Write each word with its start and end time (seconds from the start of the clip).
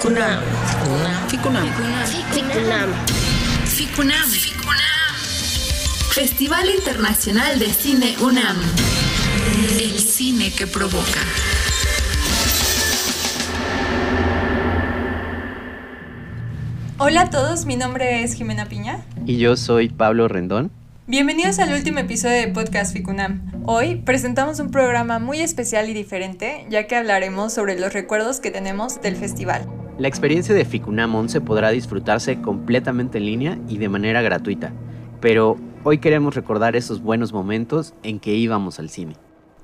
Ficunam. 0.00 0.42
Ficunam. 1.28 1.66
Ficunam. 3.66 4.26
Ficunam. 4.28 4.28
Festival 6.12 6.70
Internacional 6.70 7.58
de 7.58 7.66
Cine 7.66 8.14
UNAM. 8.20 8.56
El 9.80 9.98
cine 9.98 10.52
que 10.52 10.68
provoca. 10.68 11.20
Hola 16.98 17.22
a 17.22 17.30
todos, 17.30 17.66
mi 17.66 17.74
nombre 17.74 18.22
es 18.22 18.34
Jimena 18.34 18.66
Piña. 18.66 19.00
Y 19.26 19.38
yo 19.38 19.56
soy 19.56 19.88
Pablo 19.88 20.28
Rendón. 20.28 20.70
Bienvenidos 21.08 21.58
al 21.58 21.72
último 21.72 21.98
episodio 21.98 22.36
de 22.36 22.48
Podcast 22.48 22.92
Ficunam. 22.92 23.50
Hoy 23.66 23.96
presentamos 23.96 24.60
un 24.60 24.70
programa 24.70 25.18
muy 25.18 25.40
especial 25.40 25.88
y 25.88 25.94
diferente, 25.94 26.66
ya 26.70 26.86
que 26.86 26.94
hablaremos 26.94 27.52
sobre 27.52 27.80
los 27.80 27.92
recuerdos 27.92 28.38
que 28.38 28.52
tenemos 28.52 29.02
del 29.02 29.16
festival. 29.16 29.66
La 29.98 30.06
experiencia 30.06 30.54
de 30.54 30.64
Ficunam 30.64 31.12
11 31.16 31.40
podrá 31.40 31.70
disfrutarse 31.70 32.40
completamente 32.40 33.18
en 33.18 33.26
línea 33.26 33.58
y 33.68 33.78
de 33.78 33.88
manera 33.88 34.22
gratuita, 34.22 34.72
pero 35.20 35.56
hoy 35.82 35.98
queremos 35.98 36.36
recordar 36.36 36.76
esos 36.76 37.02
buenos 37.02 37.32
momentos 37.32 37.94
en 38.04 38.20
que 38.20 38.36
íbamos 38.36 38.78
al 38.78 38.90
cine. 38.90 39.16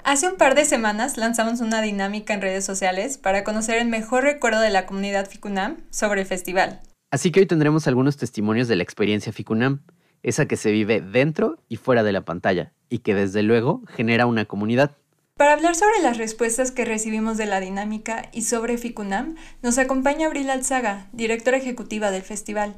Hace 0.02 0.26
un 0.28 0.34
par 0.34 0.56
de 0.56 0.64
semanas 0.64 1.16
lanzamos 1.18 1.60
una 1.60 1.80
dinámica 1.82 2.34
en 2.34 2.40
redes 2.40 2.64
sociales 2.64 3.16
para 3.16 3.44
conocer 3.44 3.80
el 3.80 3.86
mejor 3.86 4.24
recuerdo 4.24 4.60
de 4.60 4.70
la 4.70 4.86
comunidad 4.86 5.30
Ficunam 5.30 5.76
sobre 5.90 6.22
el 6.22 6.26
festival. 6.26 6.80
Así 7.12 7.30
que 7.30 7.38
hoy 7.38 7.46
tendremos 7.46 7.86
algunos 7.86 8.16
testimonios 8.16 8.66
de 8.66 8.74
la 8.74 8.82
experiencia 8.82 9.32
Ficunam 9.32 9.82
esa 10.24 10.46
que 10.46 10.56
se 10.56 10.72
vive 10.72 11.00
dentro 11.00 11.58
y 11.68 11.76
fuera 11.76 12.02
de 12.02 12.10
la 12.10 12.24
pantalla 12.24 12.72
y 12.88 12.98
que 13.00 13.14
desde 13.14 13.44
luego 13.44 13.82
genera 13.86 14.26
una 14.26 14.46
comunidad. 14.46 14.96
Para 15.36 15.54
hablar 15.54 15.74
sobre 15.74 16.00
las 16.00 16.16
respuestas 16.16 16.70
que 16.70 16.84
recibimos 16.84 17.36
de 17.36 17.46
la 17.46 17.58
dinámica 17.58 18.28
y 18.32 18.42
sobre 18.42 18.78
Ficunam, 18.78 19.34
nos 19.62 19.78
acompaña 19.78 20.28
Abril 20.28 20.48
Alzaga, 20.48 21.08
directora 21.12 21.56
ejecutiva 21.56 22.12
del 22.12 22.22
festival. 22.22 22.76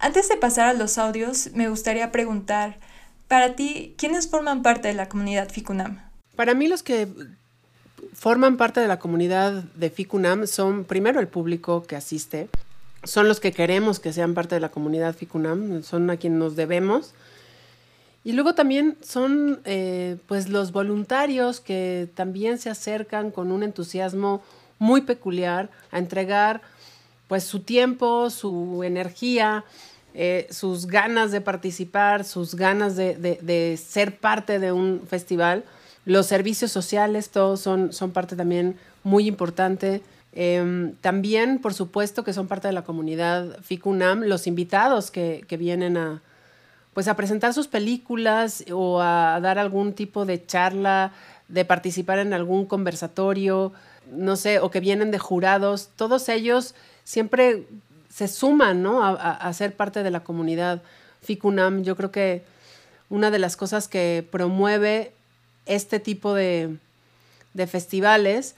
Antes 0.00 0.28
de 0.28 0.36
pasar 0.36 0.66
a 0.66 0.72
los 0.72 0.98
audios, 0.98 1.50
me 1.54 1.68
gustaría 1.68 2.10
preguntar, 2.10 2.80
para 3.28 3.54
ti, 3.54 3.94
¿quiénes 3.96 4.28
forman 4.28 4.62
parte 4.62 4.88
de 4.88 4.94
la 4.94 5.08
comunidad 5.08 5.52
Ficunam? 5.52 6.00
Para 6.34 6.54
mí 6.54 6.66
los 6.66 6.82
que 6.82 7.06
forman 8.12 8.56
parte 8.56 8.80
de 8.80 8.88
la 8.88 8.98
comunidad 8.98 9.52
de 9.52 9.88
Ficunam 9.88 10.48
son 10.48 10.84
primero 10.84 11.20
el 11.20 11.28
público 11.28 11.84
que 11.84 11.94
asiste, 11.94 12.48
son 13.04 13.28
los 13.28 13.38
que 13.38 13.52
queremos 13.52 14.00
que 14.00 14.12
sean 14.12 14.34
parte 14.34 14.54
de 14.54 14.60
la 14.60 14.70
comunidad 14.70 15.14
FICUNAM, 15.14 15.82
son 15.82 16.10
a 16.10 16.16
quien 16.16 16.38
nos 16.38 16.56
debemos. 16.56 17.14
Y 18.24 18.32
luego 18.32 18.54
también 18.54 18.96
son 19.02 19.60
eh, 19.64 20.16
pues 20.26 20.48
los 20.48 20.72
voluntarios 20.72 21.60
que 21.60 22.08
también 22.14 22.58
se 22.58 22.70
acercan 22.70 23.30
con 23.30 23.52
un 23.52 23.62
entusiasmo 23.62 24.42
muy 24.78 25.02
peculiar 25.02 25.70
a 25.90 25.98
entregar 25.98 26.62
pues 27.28 27.44
su 27.44 27.60
tiempo, 27.60 28.30
su 28.30 28.82
energía, 28.82 29.64
eh, 30.14 30.46
sus 30.50 30.86
ganas 30.86 31.32
de 31.32 31.40
participar, 31.40 32.24
sus 32.24 32.54
ganas 32.54 32.96
de, 32.96 33.14
de, 33.14 33.76
ser 33.76 34.18
parte 34.18 34.58
de 34.58 34.72
un 34.72 35.02
festival. 35.06 35.64
Los 36.06 36.26
servicios 36.26 36.72
sociales, 36.72 37.30
todos 37.30 37.60
son, 37.60 37.92
son 37.92 38.12
parte 38.12 38.36
también 38.36 38.76
muy 39.02 39.26
importante 39.26 40.02
Em, 40.36 40.96
también, 40.96 41.60
por 41.60 41.74
supuesto, 41.74 42.24
que 42.24 42.32
son 42.32 42.48
parte 42.48 42.66
de 42.66 42.74
la 42.74 42.82
comunidad 42.82 43.56
FICUNAM, 43.62 44.24
los 44.24 44.48
invitados 44.48 45.12
que, 45.12 45.46
vienen 45.56 45.96
a, 45.96 46.22
pues, 46.94 47.08
a 47.08 47.16
presentar 47.16 47.52
sus 47.52 47.68
películas 47.68 48.64
o 48.72 49.00
a 49.00 49.40
dar 49.40 49.58
algún 49.58 49.92
tipo 49.92 50.24
de 50.24 50.44
charla, 50.46 51.12
de 51.48 51.64
participar 51.64 52.20
en 52.20 52.32
algún 52.32 52.64
conversatorio, 52.66 53.72
no 54.10 54.36
sé, 54.36 54.60
o 54.60 54.70
que 54.70 54.80
vienen 54.80 55.10
de 55.10 55.18
jurados, 55.18 55.90
todos 55.96 56.28
ellos 56.28 56.74
siempre 57.04 57.66
se 58.08 58.28
suman 58.28 58.86
a, 58.86 59.52
ser 59.52 59.74
parte 59.74 60.02
de 60.02 60.10
la 60.10 60.20
comunidad 60.20 60.82
FICUNAM. 61.22 61.82
Yo 61.82 61.96
creo 61.96 62.12
que 62.12 62.44
una 63.10 63.30
de 63.30 63.40
las 63.40 63.56
cosas 63.56 63.88
que 63.88 64.24
promueve 64.30 65.12
este 65.66 65.98
tipo 65.98 66.32
de, 66.32 66.76
de 67.54 67.66
festivales 67.66 68.54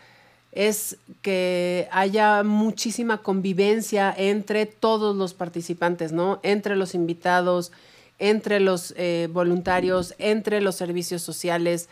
es 0.52 0.98
que 1.22 1.88
haya 1.90 2.42
muchísima 2.42 3.18
convivencia 3.18 4.14
entre 4.16 4.66
todos 4.66 5.16
los 5.16 5.34
participantes, 5.34 6.12
¿no? 6.12 6.38
Entre 6.42 6.76
los 6.76 6.94
invitados, 6.94 7.72
entre 8.18 8.60
los 8.60 8.94
eh, 8.96 9.28
voluntarios, 9.30 10.14
entre 10.18 10.60
los 10.60 10.76
servicios 10.76 11.22
sociales, 11.22 11.88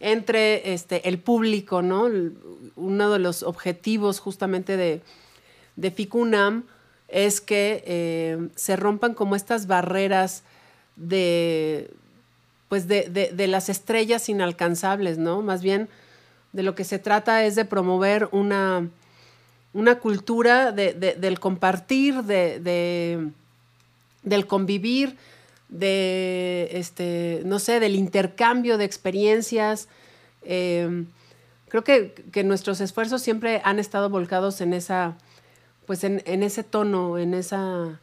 entre 0.00 0.74
este, 0.74 1.08
el 1.08 1.18
público, 1.18 1.82
¿no? 1.82 2.08
Uno 2.76 3.10
de 3.10 3.18
los 3.18 3.42
objetivos 3.42 4.20
justamente 4.20 4.76
de, 4.76 5.00
de 5.76 5.90
FICUNAM 5.90 6.64
es 7.08 7.40
que 7.40 7.82
eh, 7.86 8.48
se 8.56 8.76
rompan 8.76 9.14
como 9.14 9.36
estas 9.36 9.66
barreras 9.66 10.42
de, 10.96 11.90
pues 12.68 12.88
de, 12.88 13.08
de 13.08 13.46
las 13.46 13.68
estrellas 13.68 14.28
inalcanzables, 14.28 15.18
¿no? 15.18 15.42
Más 15.42 15.62
bien 15.62 15.88
de 16.54 16.62
lo 16.62 16.74
que 16.74 16.84
se 16.84 16.98
trata 16.98 17.44
es 17.44 17.56
de 17.56 17.64
promover 17.64 18.28
una, 18.30 18.88
una 19.74 19.98
cultura 19.98 20.70
del 20.70 21.40
compartir, 21.40 22.22
de, 22.22 23.28
del 24.22 24.46
convivir, 24.46 25.16
de, 25.68 26.68
este, 26.72 27.42
no 27.44 27.58
sé, 27.58 27.80
del 27.80 27.96
intercambio 27.96 28.78
de 28.78 28.84
experiencias. 28.84 29.88
Eh, 30.42 31.04
creo 31.68 31.84
que, 31.84 32.44
nuestros 32.44 32.80
esfuerzos 32.80 33.22
siempre 33.22 33.60
han 33.64 33.78
estado 33.78 34.08
volcados 34.08 34.60
en 34.60 34.74
esa, 34.74 35.16
pues 35.86 36.04
en, 36.04 36.20
ese 36.42 36.62
tono, 36.62 37.18
en 37.18 37.34
esa, 37.34 38.00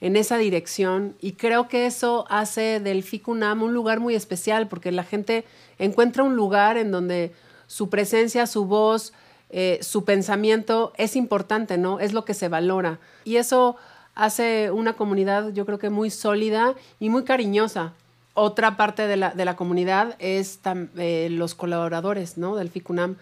en 0.00 0.16
esa 0.16 0.38
dirección. 0.38 1.16
Y 1.20 1.32
creo 1.32 1.68
que 1.68 1.86
eso 1.86 2.24
hace 2.30 2.80
del 2.80 3.02
FICUNAM 3.02 3.62
un 3.62 3.74
lugar 3.74 4.00
muy 4.00 4.14
especial, 4.14 4.68
porque 4.68 4.92
la 4.92 5.04
gente 5.04 5.44
encuentra 5.78 6.22
un 6.22 6.36
lugar 6.36 6.78
en 6.78 6.90
donde 6.90 7.32
su 7.66 7.90
presencia, 7.90 8.46
su 8.46 8.64
voz, 8.64 9.12
eh, 9.50 9.78
su 9.82 10.06
pensamiento 10.06 10.94
es 10.96 11.14
importante, 11.14 11.76
¿no? 11.76 12.00
Es 12.00 12.14
lo 12.14 12.24
que 12.24 12.32
se 12.32 12.48
valora. 12.48 12.98
Y 13.24 13.36
eso 13.36 13.76
hace 14.14 14.70
una 14.70 14.94
comunidad, 14.94 15.52
yo 15.52 15.66
creo 15.66 15.78
que 15.78 15.90
muy 15.90 16.10
sólida 16.10 16.74
y 17.00 17.08
muy 17.08 17.24
cariñosa. 17.24 17.92
Otra 18.34 18.76
parte 18.76 19.06
de 19.06 19.16
la, 19.16 19.56
comunidad 19.56 20.16
es 20.18 20.58
eh, 20.96 21.28
los 21.30 21.54
colaboradores, 21.54 22.38
¿no? 22.38 22.56
Del 22.56 22.70
FICUNAM. 22.70 23.16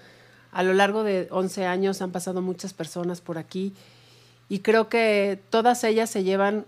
A 0.52 0.62
lo 0.62 0.72
largo 0.72 1.02
de 1.02 1.28
11 1.30 1.66
años 1.66 2.02
han 2.02 2.10
pasado 2.10 2.42
muchas 2.42 2.72
personas 2.72 3.20
por 3.20 3.38
aquí 3.38 3.72
y 4.48 4.60
creo 4.60 4.88
que 4.88 5.40
todas 5.50 5.84
ellas 5.84 6.10
se 6.10 6.24
llevan 6.24 6.64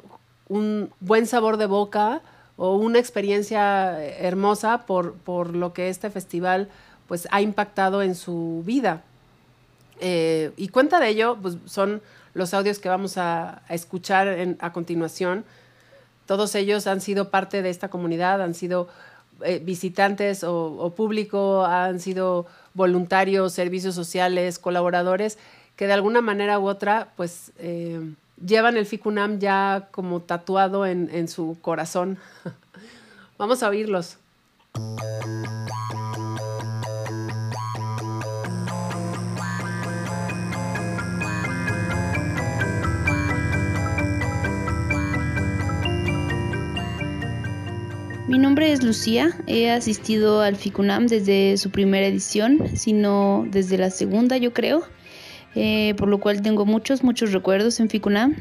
un 0.49 0.91
buen 1.01 1.27
sabor 1.27 1.57
de 1.57 1.67
boca 1.67 2.23
o 2.57 2.77
una 2.77 2.99
experiencia 2.99 4.05
hermosa 4.05 4.87
por, 4.87 5.15
por 5.15 5.55
lo 5.57 5.73
que 5.73 5.89
este 5.89 6.11
festival 6.11 6.69
pues 7.09 7.27
ha 7.31 7.41
impactado 7.41 8.03
en 8.03 8.15
su 8.15 8.63
vida. 8.65 9.03
Eh, 10.01 10.53
y 10.57 10.69
cuenta 10.69 11.01
de 11.01 11.09
ello 11.09 11.39
pues, 11.41 11.57
son 11.67 12.03
los 12.35 12.55
audios 12.55 12.79
que 12.79 12.89
vamos 12.89 13.19
a, 13.19 13.63
escuchar 13.69 14.57
a 14.59 14.73
continuación. 14.73 15.45
Todos 16.27 16.55
ellos 16.55 16.87
han 16.87 17.01
sido 17.01 17.31
parte 17.31 17.63
de 17.63 17.71
esta 17.71 17.89
comunidad, 17.89 18.41
han 18.43 18.55
sido 18.55 18.89
eh, 19.45 19.61
visitantes 19.63 20.45
o, 20.45 20.93
público, 20.97 21.65
han 21.65 22.01
sido 22.01 22.47
voluntarios, 22.75 23.53
servicios 23.53 23.95
sociales, 23.95 24.59
colaboradores, 24.59 25.39
que 25.77 25.87
de 25.87 25.93
alguna 25.93 26.21
manera 26.21 26.59
u 26.59 26.69
otra, 26.69 27.09
pues 27.17 27.53
eh, 27.59 28.01
llevan 28.45 28.77
el 28.77 28.87
FICUNAM 28.87 29.39
ya 29.39 29.89
como 29.91 30.21
tatuado 30.21 30.87
en, 30.87 31.11
en 31.13 31.29
su 31.29 31.59
corazón. 31.61 32.19
Vamos 33.39 33.63
a 33.63 33.69
oírlos. 33.69 34.19
Mi 48.33 48.39
nombre 48.39 48.73
es 48.73 48.83
Lucía, 48.83 49.37
he 49.47 49.71
asistido 49.71 50.41
al 50.41 50.57
FICUNAM 50.57 51.07
desde 51.07 51.59
su 51.59 51.69
primera 51.69 52.07
edición, 52.07 52.63
sino 52.75 53.45
desde 53.51 53.77
la 53.77 53.91
segunda 53.91 54.39
yo 54.39 54.55
creo, 54.55 54.85
eh, 55.55 55.93
por 55.99 56.09
lo 56.09 56.19
cual 56.19 56.41
tengo 56.41 56.65
muchos, 56.65 57.05
muchos 57.05 57.33
recuerdos 57.33 57.79
en 57.79 57.91
FICUNAM. 57.91 58.37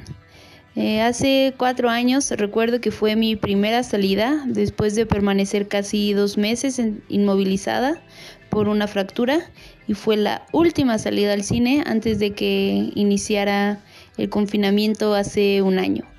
Eh, 0.77 1.01
hace 1.01 1.53
cuatro 1.57 1.89
años 1.89 2.31
recuerdo 2.31 2.79
que 2.79 2.89
fue 2.89 3.17
mi 3.17 3.35
primera 3.35 3.83
salida 3.83 4.41
después 4.45 4.95
de 4.95 5.05
permanecer 5.05 5.67
casi 5.67 6.13
dos 6.13 6.37
meses 6.37 6.81
inmovilizada 7.09 8.01
por 8.49 8.69
una 8.69 8.87
fractura 8.87 9.41
y 9.89 9.93
fue 9.93 10.15
la 10.15 10.45
última 10.53 10.99
salida 10.99 11.33
al 11.33 11.43
cine 11.43 11.83
antes 11.85 12.17
de 12.17 12.31
que 12.31 12.93
iniciara 12.95 13.81
el 14.17 14.29
confinamiento 14.29 15.15
hace 15.15 15.61
un 15.61 15.79
año. 15.79 16.10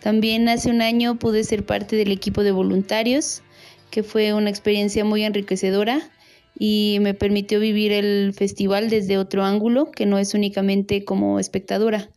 También 0.00 0.48
hace 0.48 0.70
un 0.70 0.82
año 0.82 1.18
pude 1.18 1.44
ser 1.44 1.64
parte 1.64 1.96
del 1.96 2.12
equipo 2.12 2.42
de 2.42 2.52
voluntarios, 2.52 3.42
que 3.90 4.02
fue 4.02 4.32
una 4.32 4.50
experiencia 4.50 5.04
muy 5.04 5.24
enriquecedora 5.24 6.10
y 6.58 6.98
me 7.00 7.14
permitió 7.14 7.60
vivir 7.60 7.92
el 7.92 8.32
festival 8.34 8.90
desde 8.90 9.18
otro 9.18 9.44
ángulo 9.44 9.90
que 9.90 10.06
no 10.06 10.18
es 10.18 10.34
únicamente 10.34 11.04
como 11.04 11.38
espectadora. 11.38 12.10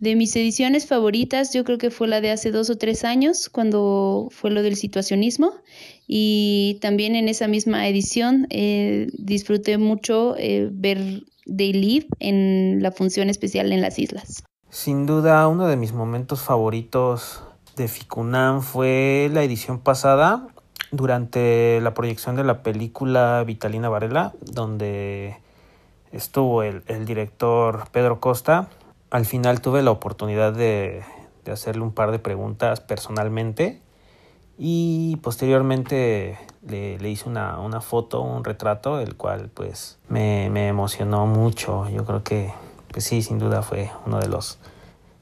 De 0.00 0.16
mis 0.16 0.34
ediciones 0.36 0.86
favoritas, 0.86 1.52
yo 1.54 1.64
creo 1.64 1.78
que 1.78 1.90
fue 1.90 2.08
la 2.08 2.20
de 2.20 2.30
hace 2.30 2.50
dos 2.50 2.68
o 2.68 2.76
tres 2.76 3.04
años, 3.04 3.48
cuando 3.48 4.28
fue 4.30 4.50
lo 4.50 4.62
del 4.62 4.76
situacionismo. 4.76 5.52
Y 6.06 6.78
también 6.80 7.14
en 7.14 7.28
esa 7.28 7.48
misma 7.48 7.88
edición 7.88 8.46
eh, 8.50 9.06
disfruté 9.14 9.78
mucho 9.78 10.36
eh, 10.36 10.68
ver 10.70 11.22
They 11.46 11.72
Live 11.72 12.06
en 12.18 12.82
la 12.82 12.90
función 12.90 13.30
especial 13.30 13.72
en 13.72 13.80
las 13.80 13.98
islas. 13.98 14.44
Sin 14.74 15.06
duda, 15.06 15.46
uno 15.46 15.68
de 15.68 15.76
mis 15.76 15.92
momentos 15.92 16.42
favoritos 16.42 17.44
de 17.76 17.86
Ficunam 17.86 18.60
fue 18.60 19.30
la 19.32 19.44
edición 19.44 19.78
pasada, 19.78 20.48
durante 20.90 21.80
la 21.80 21.94
proyección 21.94 22.34
de 22.34 22.42
la 22.42 22.64
película 22.64 23.44
Vitalina 23.46 23.88
Varela, 23.88 24.32
donde 24.40 25.36
estuvo 26.10 26.64
el, 26.64 26.82
director 27.06 27.84
Pedro 27.92 28.18
Costa 28.18 28.68
al 29.10 29.26
final 29.26 29.60
tuve 29.60 29.80
la 29.80 29.92
oportunidad 29.92 30.52
de, 30.52 31.04
hacerle 31.46 31.82
un 31.82 31.92
par 31.92 32.10
de 32.10 32.18
preguntas 32.18 32.80
personalmente 32.80 33.80
y 34.58 35.18
posteriormente 35.22 36.36
le, 36.66 37.08
hice 37.08 37.28
una, 37.28 37.80
foto, 37.80 38.22
un 38.22 38.42
retrato, 38.42 38.98
el 38.98 39.14
cual 39.14 39.50
pues 39.54 40.00
me, 40.08 40.66
emocionó 40.66 41.26
mucho. 41.26 41.88
Yo 41.90 42.04
creo 42.04 42.24
que 42.24 42.50
pues 42.94 43.06
sí, 43.06 43.22
sin 43.22 43.40
duda 43.40 43.62
fue 43.62 43.90
uno 44.06 44.20
de 44.20 44.28
los 44.28 44.60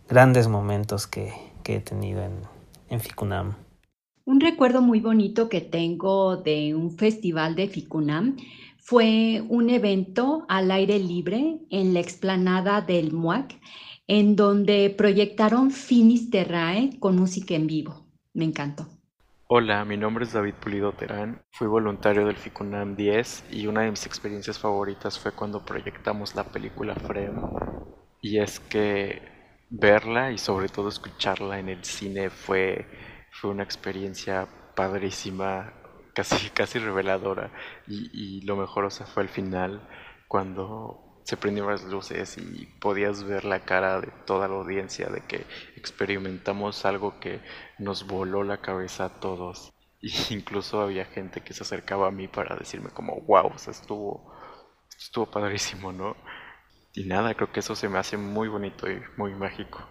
grandes 0.07 0.47
momentos 0.47 1.07
que, 1.07 1.33
he 1.65 1.81
tenido 1.81 2.23
en, 2.23 2.35
en 2.91 3.01
Ficunam. 3.01 3.55
Un 4.27 4.41
recuerdo 4.41 4.83
muy 4.83 5.01
bonito 5.01 5.49
que 5.49 5.63
tengo 5.63 6.37
de 6.37 6.75
un 6.75 6.91
festival 6.99 7.55
de 7.55 7.69
Ficunam 7.69 8.37
fue 8.77 9.43
un 9.49 9.71
evento 9.71 10.45
al 10.51 10.71
aire 10.71 10.99
libre 10.99 11.61
en 11.71 11.95
la 11.95 12.01
explanada 12.01 12.83
del 12.83 13.13
MUAC, 13.13 13.59
en 14.07 14.37
donde 14.37 14.91
proyectaron 14.91 15.71
Finis 15.71 16.29
Terrae 16.29 16.99
con 16.99 17.17
música 17.17 17.55
en 17.55 17.67
vivo. 17.67 18.05
Me 18.35 18.45
encantó. 18.45 18.87
Hola, 19.55 19.85
mi 19.85 19.99
nombre 19.99 20.25
es 20.25 20.33
David 20.33 20.55
Pulido 20.55 20.93
Terán. 20.93 21.43
Fui 21.51 21.67
voluntario 21.67 22.25
del 22.25 22.39
FICUNAM 22.39 22.97
10 22.97 23.49
y 23.51 23.67
una 23.67 23.83
de 23.83 23.91
mis 23.91 24.07
experiencias 24.07 24.59
favoritas 24.59 25.19
fue 25.19 25.33
cuando 25.33 25.63
proyectamos 25.63 26.35
la 26.35 26.45
película 26.45 26.95
Frem. 26.95 27.39
Y 28.23 28.39
es 28.39 28.61
que 28.61 29.21
verla 29.69 30.33
y 30.33 30.39
sobre 30.39 30.71
todo 30.71 30.89
escucharla 30.89 31.59
en 31.59 31.69
el 31.69 31.85
cine 31.85 32.31
fue, 32.31 32.87
fue 33.31 33.51
una 33.51 33.63
experiencia 33.63 34.49
padrísima 34.75 35.75
casi, 36.15 36.49
casi 36.55 36.79
reveladora. 36.79 37.51
Y, 37.87 38.41
lo 38.47 38.57
mejor, 38.57 38.91
fue 38.91 39.23
el 39.23 39.29
final, 39.29 39.87
cuando 40.29 41.12
se 41.25 41.37
prendieron 41.37 41.73
las 41.73 41.85
luces 41.85 42.37
y 42.39 42.67
podías 42.81 43.25
ver 43.25 43.45
la 43.45 43.61
cara 43.61 44.01
de 44.01 44.09
toda 44.27 44.49
la 44.49 44.55
audiencia 44.55 45.09
de 45.09 45.21
que 45.21 45.47
experimentamos 45.77 46.85
algo 46.85 47.21
que 47.21 47.41
nos 47.79 48.07
voló 48.07 48.43
la 48.45 48.61
cabeza 48.61 49.07
a 49.07 49.21
todos. 49.21 49.73
Y 50.05 50.35
incluso 50.35 50.81
había 50.81 51.05
gente 51.05 51.43
que 51.43 51.55
se 51.55 51.63
acercaba 51.63 52.09
a 52.09 52.11
mí 52.11 52.27
para 52.27 52.57
decirme 52.57 52.91
como, 52.91 53.21
wow, 53.21 53.53
estuvo, 53.69 54.35
estuvo 54.99 55.31
padrísimo, 55.31 55.93
¿no? 55.93 56.17
Y 56.93 57.05
nada, 57.05 57.35
creo 57.35 57.53
que 57.53 57.61
eso 57.61 57.77
se 57.77 57.89
me 57.89 57.99
hace 57.99 58.17
muy 58.17 58.49
bonito 58.49 58.91
y 58.91 59.01
muy 59.17 59.33
mágico. 59.37 59.89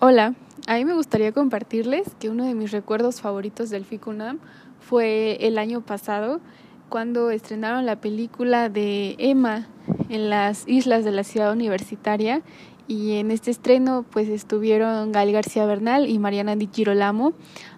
Hola, 0.00 0.34
a 0.66 0.74
mí 0.74 0.84
me 0.84 0.94
gustaría 0.94 1.30
compartirles 1.30 2.16
que 2.16 2.30
uno 2.30 2.44
de 2.44 2.54
mis 2.54 2.72
recuerdos 2.72 3.20
favoritos 3.20 3.70
del 3.70 3.84
FICUNAM 3.84 4.40
fue 4.80 5.36
el 5.46 5.56
año 5.56 5.82
pasado 5.82 6.40
cuando 6.88 7.30
estrenaron 7.30 7.86
la 7.86 8.00
película 8.00 8.68
de 8.68 9.16
Emma 9.18 9.68
en 10.08 10.30
las 10.30 10.66
islas 10.68 11.04
de 11.04 11.12
la 11.12 11.24
ciudad 11.24 11.52
universitaria 11.52 12.42
y 12.86 13.14
en 13.14 13.30
este 13.30 13.50
estreno 13.50 14.04
pues 14.10 14.28
estuvieron 14.28 15.10
Gal 15.12 15.32
García 15.32 15.64
Bernal 15.66 16.08
y 16.08 16.18
Mariana 16.18 16.56
Di 16.56 16.68
Girolamo 16.72 17.32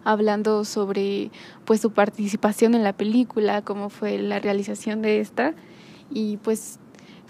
hablando 0.04 0.64
sobre 0.64 1.30
pues 1.64 1.80
su 1.80 1.92
participación 1.92 2.74
en 2.74 2.82
la 2.82 2.92
película, 2.92 3.62
cómo 3.62 3.88
fue 3.88 4.18
la 4.18 4.38
realización 4.38 5.02
de 5.02 5.20
esta. 5.20 5.54
Y 6.10 6.36
pues 6.38 6.78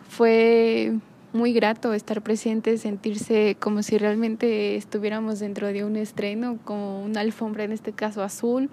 fue 0.08 0.94
muy 1.32 1.52
grato 1.52 1.92
estar 1.92 2.22
presente, 2.22 2.78
sentirse 2.78 3.56
como 3.60 3.82
si 3.82 3.98
realmente 3.98 4.76
estuviéramos 4.76 5.38
dentro 5.38 5.66
de 5.68 5.84
un 5.84 5.96
estreno, 5.96 6.58
como 6.64 7.02
una 7.02 7.20
alfombra 7.20 7.64
en 7.64 7.72
este 7.72 7.92
caso 7.92 8.22
azul, 8.22 8.70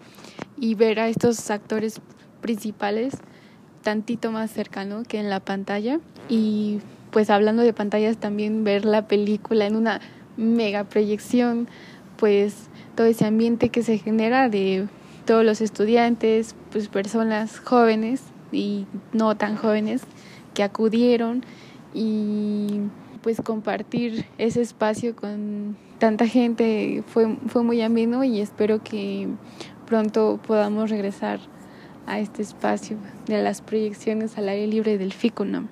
y 0.58 0.76
ver 0.76 1.00
a 1.00 1.10
estos 1.10 1.50
actores 1.52 2.02
principales 2.44 3.16
tantito 3.82 4.32
más 4.32 4.52
cercano 4.52 5.02
que 5.08 5.20
en 5.20 5.30
la 5.30 5.40
pantalla. 5.40 6.00
Y 6.30 6.80
pues 7.12 7.32
hablando 7.32 7.64
de 7.64 7.74
pantallas, 7.74 8.18
también 8.18 8.64
ver 8.64 8.86
la 8.86 9.08
película 9.08 9.66
en 9.66 9.76
una 9.76 10.02
mega 10.38 10.84
proyección, 10.84 11.68
pues 12.18 12.70
todo 12.96 13.08
ese 13.08 13.26
ambiente 13.26 13.70
que 13.70 13.82
se 13.82 13.98
genera 13.98 14.50
de 14.50 14.88
todos 15.26 15.46
los 15.46 15.62
estudiantes, 15.62 16.56
pues 16.72 16.88
personas 16.90 17.60
jóvenes 17.60 18.22
y 18.52 18.86
no 19.14 19.36
tan 19.36 19.56
jóvenes 19.56 20.02
que 20.54 20.64
acudieron 20.64 21.44
y 21.94 22.82
pues 23.22 23.42
compartir 23.42 24.26
ese 24.38 24.62
espacio 24.62 25.16
con 25.16 25.78
tanta 25.98 26.28
gente 26.28 27.04
fue, 27.08 27.38
fue 27.48 27.64
muy 27.64 27.82
ameno 27.82 28.24
y 28.24 28.42
espero 28.42 28.84
que 28.84 29.30
pronto 29.86 30.40
podamos 30.46 30.90
regresar 30.90 31.40
a 32.06 32.20
este 32.20 32.42
espacio 32.42 32.98
de 33.28 33.42
las 33.42 33.62
proyecciones 33.62 34.38
al 34.38 34.50
aire 34.50 34.68
libre 34.68 34.98
del 34.98 35.14
FICUNAM. 35.14 35.70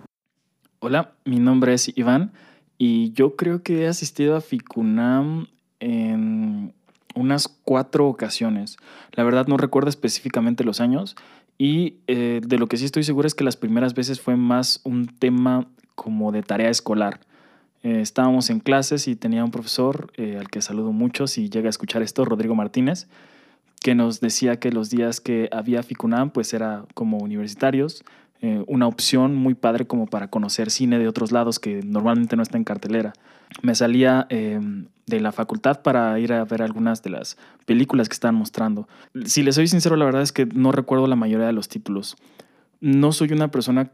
Hola, 0.79 1.13
mi 1.25 1.39
nombre 1.39 1.73
es 1.73 1.95
Iván 1.95 2.31
y 2.77 3.11
yo 3.11 3.35
creo 3.35 3.63
que 3.63 3.83
he 3.83 3.87
asistido 3.87 4.35
a 4.35 4.41
FICUNAM 4.41 5.47
en 5.79 6.73
unas 7.15 7.47
cuatro 7.47 8.07
ocasiones. 8.07 8.77
La 9.13 9.23
verdad 9.23 9.47
no 9.47 9.57
recuerdo 9.57 9.89
específicamente 9.89 10.63
los 10.63 10.79
años 10.81 11.15
y 11.57 11.97
eh, 12.07 12.41
de 12.43 12.57
lo 12.57 12.67
que 12.67 12.77
sí 12.77 12.85
estoy 12.85 13.03
seguro 13.03 13.27
es 13.27 13.35
que 13.35 13.43
las 13.43 13.57
primeras 13.57 13.93
veces 13.93 14.19
fue 14.19 14.35
más 14.35 14.81
un 14.83 15.07
tema 15.07 15.67
como 15.95 16.31
de 16.31 16.41
tarea 16.41 16.69
escolar. 16.69 17.19
Eh, 17.83 18.01
estábamos 18.01 18.49
en 18.49 18.59
clases 18.59 19.07
y 19.07 19.15
tenía 19.15 19.43
un 19.43 19.51
profesor 19.51 20.11
eh, 20.15 20.37
al 20.39 20.49
que 20.49 20.61
saludo 20.61 20.91
mucho 20.91 21.27
si 21.27 21.49
llega 21.49 21.67
a 21.67 21.69
escuchar 21.69 22.01
esto, 22.01 22.25
Rodrigo 22.25 22.55
Martínez, 22.55 23.07
que 23.81 23.95
nos 23.95 24.19
decía 24.19 24.59
que 24.59 24.71
los 24.71 24.89
días 24.89 25.19
que 25.19 25.49
había 25.51 25.83
FICUNAM 25.83 26.31
pues 26.31 26.53
era 26.53 26.85
como 26.93 27.17
universitarios, 27.17 28.03
eh, 28.41 28.63
una 28.67 28.87
opción 28.87 29.35
muy 29.35 29.53
padre 29.53 29.85
como 29.85 30.07
para 30.07 30.29
conocer 30.29 30.71
cine 30.71 30.99
de 30.99 31.07
otros 31.07 31.31
lados 31.31 31.59
que 31.59 31.81
normalmente 31.83 32.35
no 32.35 32.43
está 32.43 32.57
en 32.57 32.63
cartelera. 32.63 33.13
Me 33.61 33.75
salía 33.75 34.25
em, 34.29 34.87
de 35.05 35.19
la 35.19 35.31
facultad 35.31 35.81
para 35.81 36.17
ir 36.19 36.33
a 36.33 36.43
ver 36.45 36.61
algunas 36.61 37.03
de 37.03 37.09
las 37.11 37.37
películas 37.65 38.07
que 38.07 38.13
estaban 38.13 38.35
mostrando. 38.35 38.87
Si 39.25 39.43
les 39.43 39.55
soy 39.55 39.67
sincero, 39.67 39.95
la 39.95 40.05
verdad 40.05 40.21
es 40.21 40.31
que 40.31 40.45
no 40.45 40.71
recuerdo 40.71 41.07
la 41.07 41.15
mayoría 41.15 41.47
de 41.47 41.53
los 41.53 41.67
títulos. 41.67 42.15
No 42.79 43.11
soy 43.11 43.31
una 43.31 43.51
persona 43.51 43.91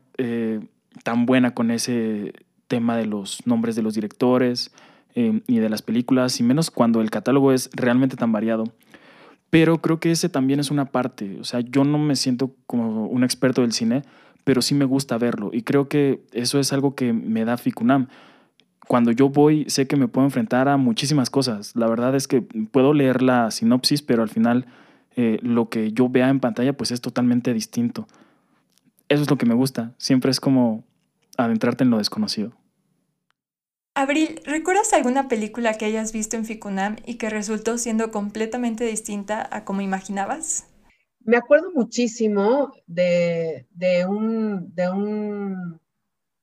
tan 1.04 1.26
buena 1.26 1.54
con 1.54 1.72
ese 1.72 2.34
tema 2.68 2.98
de 2.98 3.06
los 3.06 3.46
nombres 3.46 3.76
de 3.76 3.82
los 3.82 3.94
directores 3.94 4.72
eh, 5.16 5.42
y 5.48 5.58
de 5.58 5.70
las 5.70 5.82
películas, 5.82 6.40
y 6.40 6.44
menos 6.44 6.70
cuando 6.70 7.02
el 7.02 7.10
catálogo 7.10 7.52
es 7.52 7.70
realmente 7.74 8.16
tan 8.16 8.32
variado. 8.32 8.66
Pero 9.50 9.82
creo 9.82 10.00
que 10.00 10.12
ese 10.12 10.30
también 10.30 10.60
es 10.60 10.72
una 10.72 10.86
parte, 10.86 11.40
o 11.40 11.44
sea, 11.44 11.62
yo 11.62 11.84
no 11.84 11.98
me 11.98 12.16
siento 12.16 12.54
como 12.66 13.08
un 13.08 13.24
experto 13.24 13.62
del 13.62 13.72
cine, 13.72 14.04
pero 14.44 14.62
sí 14.62 14.76
me 14.76 14.86
gusta 14.86 15.18
verlo, 15.18 15.52
y 15.54 15.62
creo 15.62 15.88
que 15.88 16.22
eso 16.34 16.60
es 16.60 16.74
algo 16.74 16.96
que 16.96 17.14
me 17.14 17.46
da 17.46 17.58
Ficunam. 17.58 18.08
Cuando 18.88 19.12
yo 19.12 19.30
voy, 19.30 19.66
sé 19.70 19.88
que 19.88 19.98
me 19.98 20.08
puedo 20.08 20.26
enfrentar 20.26 20.70
a 20.70 20.78
muchísimas 20.78 21.30
cosas. 21.30 21.76
La 21.76 21.88
verdad 21.88 22.16
es 22.16 22.26
que 22.26 22.42
puedo 22.42 22.94
leer 22.94 23.22
la 23.22 23.52
sinopsis, 23.52 24.02
pero 24.02 24.24
al 24.24 24.30
final 24.30 24.66
eh, 25.18 25.40
lo 25.42 25.68
que 25.68 25.92
yo 25.92 26.08
vea 26.08 26.30
en 26.30 26.40
pantalla 26.40 26.72
pues 26.72 26.92
es 26.92 27.02
totalmente 27.02 27.54
distinto. 27.54 28.08
Eso 29.10 29.24
es 29.24 29.30
lo 29.30 29.38
que 29.38 29.46
me 29.46 29.56
gusta. 29.56 29.92
Siempre 29.98 30.32
es 30.32 30.40
como 30.40 30.86
adentrarte 31.38 31.84
en 31.84 31.90
lo 31.90 31.98
desconocido. 31.98 32.54
Abril, 34.00 34.42
¿recuerdas 34.46 34.94
alguna 34.94 35.28
película 35.28 35.74
que 35.74 35.86
hayas 35.86 36.14
visto 36.14 36.36
en 36.36 36.46
Ficunam 36.46 36.98
y 37.08 37.16
que 37.16 37.32
resultó 37.32 37.80
siendo 37.80 38.12
completamente 38.12 38.84
distinta 38.84 39.50
a 39.52 39.66
como 39.66 39.82
imaginabas? 39.82 40.68
Me 41.22 41.36
acuerdo 41.36 41.72
muchísimo 41.74 42.72
de, 42.86 43.66
un, 44.08 44.72
de 44.76 44.90
un, 44.92 45.82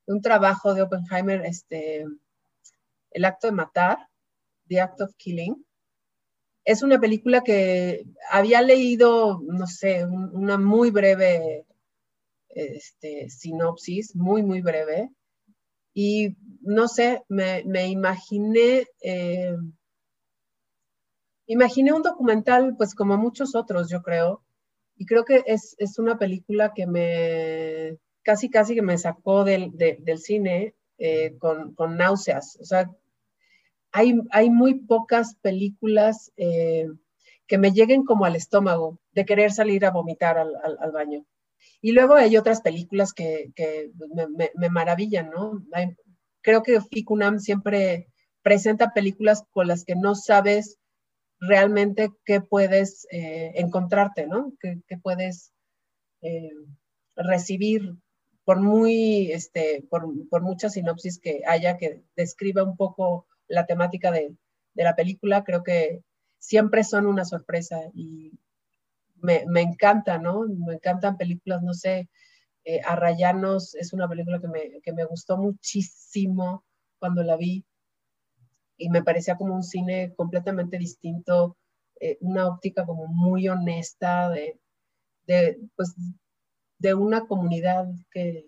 un, 0.07 0.21
trabajo 0.21 0.75
de 0.75 0.83
Oppenheimer, 0.83 1.47
este, 1.47 2.05
El 3.13 3.25
acto 3.25 3.47
de 3.47 3.53
matar, 3.53 3.99
The 4.67 4.81
Act 4.81 5.03
of 5.03 5.15
Killing. 5.17 5.65
Es 6.65 6.83
una 6.83 6.99
película 6.99 7.43
que 7.43 8.05
había 8.33 8.63
leído, 8.63 9.41
no 9.47 9.69
sé, 9.69 10.05
una 10.05 10.59
muy 10.59 10.91
breve 10.91 11.67
este, 12.49 13.31
sinopsis, 13.31 14.17
muy, 14.17 14.43
muy 14.43 14.61
breve. 14.61 15.09
Y 15.95 16.37
no 16.61 16.89
sé, 16.89 17.23
me, 17.29 17.63
imaginé, 17.89 18.87
eh, 19.01 19.57
imaginé 21.47 21.93
un 21.93 22.03
documental, 22.03 22.77
pues 22.77 22.95
como 22.95 23.17
muchos 23.17 23.55
otros, 23.55 23.89
yo 23.89 24.03
creo. 24.03 24.43
Y 24.97 25.07
creo 25.07 25.25
que 25.25 25.43
es, 25.47 25.77
una 25.99 26.19
película 26.19 26.73
que 26.75 26.87
me, 26.87 27.99
casi 28.23 28.51
casi 28.51 28.75
que 28.75 28.83
me 28.83 28.99
sacó 28.99 29.45
del, 29.45 29.71
del 29.77 30.19
cine 30.19 30.75
eh, 30.99 31.37
con, 31.39 31.75
con, 31.75 31.97
náuseas. 31.97 32.59
O 32.61 32.65
sea, 32.65 32.91
hay, 33.93 34.21
hay 34.31 34.51
muy 34.51 34.75
pocas 34.75 35.37
películas 35.37 36.33
eh, 36.37 36.89
que 37.47 37.59
me 37.59 37.73
lleguen 37.73 38.05
como 38.05 38.25
al 38.25 38.37
estómago 38.37 38.99
de 39.13 39.25
querer 39.25 39.53
salir 39.53 39.85
a 39.85 39.91
vomitar 39.91 40.39
al, 40.39 40.55
al, 40.57 40.93
baño. 40.93 41.25
Y 41.85 41.93
luego 41.93 42.15
hay 42.15 42.39
otras 42.39 42.63
películas 42.63 43.13
que, 43.13 43.53
me, 44.55 44.69
maravillan, 44.71 45.29
¿no? 45.29 45.63
creo 46.41 46.63
que 46.63 46.81
Ficunam 46.81 47.41
siempre 47.41 48.09
presenta 48.41 48.95
películas 48.95 49.45
con 49.51 49.69
las 49.69 49.85
que 49.85 49.95
no 49.95 50.15
sabes 50.15 50.79
realmente 51.39 52.11
qué 52.25 52.41
puedes 52.41 53.07
eh, 53.11 53.53
encontrarte, 53.57 54.27
¿no? 54.27 54.55
¿Qué, 54.61 54.97
puedes 55.03 55.53
recibir 57.17 57.95
por 58.47 58.63
muy, 58.63 59.31
este, 59.33 59.85
por, 59.91 60.07
por 60.31 60.41
mucha 60.41 60.71
sinopsis 60.71 61.19
que 61.19 61.43
haya 61.47 61.77
que 61.77 62.03
describa 62.17 62.63
un 62.63 62.79
poco 62.79 63.27
la 63.47 63.67
temática 63.67 64.11
de, 64.11 64.35
de 64.73 64.85
la 64.85 64.97
película, 64.97 65.45
creo 65.45 65.63
que 65.63 66.03
siempre 66.39 66.83
son 66.83 67.05
una 67.05 67.27
sorpresa 67.27 67.79
me, 69.25 69.45
me 69.47 69.63
encanta, 69.63 70.19
¿no? 70.19 70.43
Me 70.49 70.75
encantan 70.75 71.17
películas, 71.17 71.63
no 71.63 71.73
sé, 71.75 72.09
eh, 72.65 72.81
Arrayanos 72.85 73.75
es 73.75 73.93
una 73.93 74.09
película 74.09 74.41
que 74.41 74.49
me, 74.49 74.81
que 74.83 74.93
me 74.93 75.05
gustó 75.05 75.37
muchísimo 75.39 76.65
cuando 76.99 77.23
la 77.23 77.37
vi 77.37 77.65
y 78.77 78.91
me 78.91 79.03
parecía 79.03 79.37
como 79.37 79.55
un 79.55 79.63
cine 79.63 80.15
completamente 80.15 80.79
distinto, 80.79 81.57
eh, 82.01 82.19
una 82.21 82.47
óptica 82.49 82.85
como 82.85 83.07
muy 83.07 83.49
honesta 83.49 84.29
de, 84.29 84.59
de, 85.27 85.59
pues, 85.77 85.95
de 86.79 86.95
una 86.95 87.27
comunidad 87.27 87.87
que, 88.11 88.47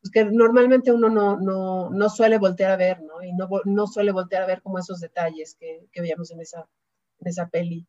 pues, 0.00 0.10
que 0.10 0.24
normalmente 0.24 0.92
uno 0.92 1.10
no, 1.10 1.38
no, 1.38 1.90
no, 1.90 2.08
suele 2.08 2.38
voltear 2.38 2.70
a 2.70 2.76
ver, 2.76 3.02
¿no? 3.02 3.22
Y 3.22 3.32
no, 3.32 3.48
no, 3.64 3.86
suele 3.86 4.12
voltear 4.12 4.42
a 4.44 4.46
ver 4.46 4.62
como 4.62 4.78
esos 4.78 5.00
detalles 5.00 5.54
que, 5.54 5.86
que 5.92 6.00
veíamos 6.00 6.30
en 6.30 6.40
esa, 6.40 6.66
en 7.18 7.28
esa 7.28 7.48
peli. 7.48 7.86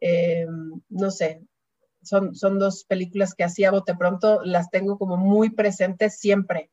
Eh, 0.00 0.46
no 0.88 1.10
sé, 1.10 1.42
son, 2.02 2.34
son 2.34 2.58
dos 2.58 2.84
películas 2.84 3.34
que 3.34 3.44
así 3.44 3.64
a 3.64 3.70
bote 3.70 3.94
pronto 3.94 4.40
las 4.44 4.70
tengo 4.70 4.98
como 4.98 5.16
muy 5.16 5.50
presentes 5.50 6.18
siempre 6.18 6.70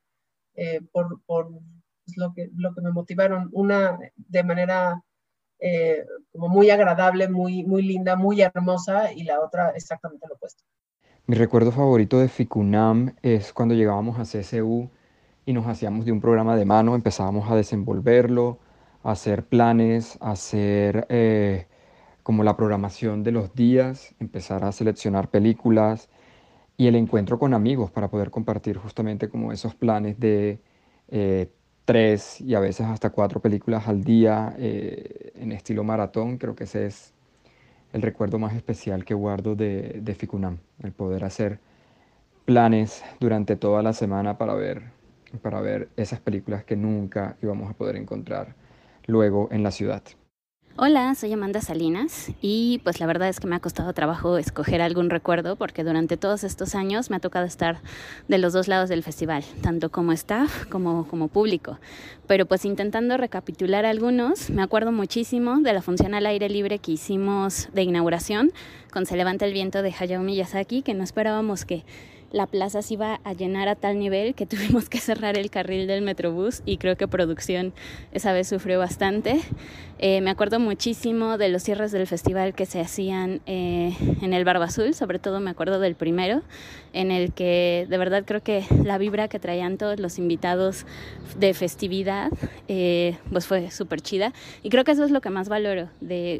eh, 0.55 0.81
por, 0.91 1.22
por 1.25 1.50
pues, 1.50 2.17
lo, 2.17 2.34
que, 2.34 2.50
lo 2.55 2.74
que 2.74 2.81
me 2.81 2.91
motivaron. 2.91 3.50
Una 3.51 3.98
de 4.15 4.43
manera 4.43 5.03
eh, 5.60 6.05
como 6.31 6.50
muy 6.50 6.69
agradable, 6.69 7.27
muy, 7.27 7.63
muy 7.63 7.81
linda, 7.81 8.15
muy 8.15 8.41
hermosa 8.41 9.12
y 9.12 9.24
la 9.24 9.41
otra 9.41 9.72
exactamente 9.72 10.27
lo 10.27 10.36
opuesto. 10.36 10.63
Mi 11.25 11.36
recuerdo 11.36 11.72
favorito 11.72 12.19
de 12.19 12.29
FICUNAM 12.29 13.15
es 13.22 13.51
cuando 13.51 13.75
llegábamos 13.75 14.17
a 14.17 14.24
CSU 14.24 14.89
y 15.46 15.53
nos 15.53 15.67
hacíamos 15.67 16.05
de 16.05 16.12
un 16.13 16.22
programa 16.22 16.55
de 16.55 16.63
mano, 16.63 16.96
empezábamos 16.96 17.51
a 17.51 17.55
desenvolverlo, 17.55 18.60
a 19.03 19.12
hacer 19.12 19.46
planes, 19.46 20.17
a 20.22 20.31
hacer 20.31 21.05
como 22.27 22.43
la 22.43 22.57
programación 22.57 23.24
de 23.24 23.31
los 23.31 23.55
días, 23.55 24.13
empezar 24.19 24.65
a 24.65 24.74
seleccionar 24.74 25.29
películas 25.29 26.10
y 26.75 26.88
el 26.88 26.96
encuentro 26.96 27.39
con 27.39 27.53
amigos 27.53 27.89
para 27.89 28.10
poder 28.10 28.31
compartir 28.31 28.75
justamente 28.75 29.29
como 29.29 29.53
esos 29.53 29.75
planes 29.75 30.19
de 30.19 30.60
eh, 31.07 31.50
tres 31.86 32.41
y 32.41 32.53
a 32.53 32.60
veces 32.60 32.86
hasta 32.86 33.12
cuatro 33.12 33.39
películas 33.39 33.88
al 33.88 34.03
día 34.03 34.53
eh, 34.57 35.31
en 35.36 35.53
estilo 35.53 35.86
maratón. 35.86 36.38
Creo 36.38 36.53
que 36.53 36.65
ese 36.65 36.88
es 36.88 37.13
el 37.93 38.01
recuerdo 38.01 38.39
más 38.39 38.53
especial 38.55 39.05
que 39.05 39.13
guardo 39.13 39.55
de, 39.55 40.01
de 40.01 40.13
Ficunam, 40.13 40.57
el 40.84 40.91
poder 40.91 41.24
hacer 41.24 41.62
planes 42.43 43.05
durante 43.22 43.55
toda 43.55 43.81
la 43.81 43.93
semana 43.93 44.38
para 44.38 44.53
ver, 44.53 44.84
para 45.41 45.62
ver 45.62 45.88
esas 45.96 46.19
películas 46.19 46.65
que 46.65 46.75
nunca 46.75 47.38
íbamos 47.41 47.69
a 47.72 47.74
poder 47.74 47.96
encontrar 47.96 48.53
luego 49.05 49.48
en 49.50 49.63
la 49.63 49.72
ciudad. 49.72 50.03
Hola, 50.79 51.15
soy 51.15 51.34
Amanda 51.34 51.60
Salinas 51.60 52.29
y 52.39 52.81
pues 52.84 53.00
la 53.00 53.07
verdad 53.07 53.29
es 53.29 53.39
que 53.39 53.48
me 53.48 53.55
ha 53.55 53.60
costado 53.60 53.93
trabajo 53.93 54.38
escoger 54.38 54.79
algún 54.79 55.10
recuerdo 55.10 55.55
porque 55.55 55.84
durante 55.84 56.17
todos 56.17 56.43
estos 56.43 56.75
años 56.75 57.10
me 57.10 57.15
ha 57.15 57.19
tocado 57.19 57.48
estar 57.48 57.79
de 58.27 58.38
los 58.38 58.53
dos 58.53 58.67
lados 58.67 58.88
del 58.88 59.01
festival, 59.01 59.43
tanto 59.63 59.89
como 59.89 60.12
staff 60.12 60.67
como 60.67 61.07
como 61.07 61.29
público. 61.29 61.79
Pero 62.27 62.46
pues 62.46 62.63
intentando 62.63 63.17
recapitular 63.17 63.88
algunos, 63.88 64.51
me 64.51 64.62
acuerdo 64.62 64.91
muchísimo 64.91 65.62
de 65.62 65.74
la 65.74 65.81
función 65.81 66.13
al 66.13 66.27
aire 66.27 66.48
libre 66.48 66.77
que 66.77 66.91
hicimos 66.91 67.69
de 67.74 67.81
inauguración 67.81 68.51
con 68.93 69.07
Se 69.07 69.17
levanta 69.17 69.46
el 69.46 69.53
viento 69.53 69.81
de 69.81 69.96
Hayao 70.00 70.22
Miyazaki, 70.22 70.84
que 70.84 70.93
no 70.93 71.03
esperábamos 71.03 71.65
que 71.65 71.86
la 72.31 72.48
plaza 72.48 72.81
se 72.81 72.96
iba 72.96 73.19
a 73.24 73.34
llenar 73.34 73.67
a 73.67 73.75
tal 73.75 74.00
nivel 74.00 74.36
que 74.36 74.46
tuvimos 74.48 74.89
que 74.89 75.00
cerrar 75.00 75.38
el 75.38 75.50
carril 75.50 75.88
del 75.88 76.01
Metrobús 76.01 76.62
y 76.65 76.77
creo 76.77 76.96
que 76.98 77.07
producción 77.07 77.74
esa 78.12 78.34
vez 78.34 78.48
sufrió 78.48 78.79
bastante. 78.79 79.39
Eh, 80.00 80.22
me 80.22 80.29
acuerdo 80.29 80.60
muchísimo 80.60 81.39
de 81.39 81.50
los 81.50 81.63
cierres 81.63 81.91
del 81.91 82.05
festival 82.05 82.53
que 82.53 82.67
se 82.67 82.79
hacían 82.79 83.41
eh, 83.48 83.96
en 84.22 84.34
el 84.34 84.46
Barba 84.46 84.65
Azul, 84.65 84.93
sobre 84.93 85.17
todo 85.17 85.39
me 85.39 85.50
acuerdo 85.50 85.79
del 85.79 85.96
primero, 85.96 86.43
en 86.93 87.10
el 87.10 87.34
que 87.34 87.88
de 87.89 87.98
verdad 87.98 88.24
creo 88.25 88.43
que 88.43 88.63
la 88.84 89.00
vibra 89.00 89.27
que 89.27 89.39
traían 89.39 89.77
todos 89.77 90.00
los 90.00 90.19
invitados 90.19 90.86
de 91.39 91.53
festividad 91.55 92.31
eh, 92.67 93.17
pues 93.31 93.48
fue 93.48 93.72
súper 93.72 94.01
chida 94.01 94.34
y 94.62 94.69
creo 94.69 94.84
que 94.84 94.91
eso 94.91 95.03
es 95.03 95.10
lo 95.10 95.22
que 95.22 95.31
más 95.31 95.50
valoro, 95.50 95.89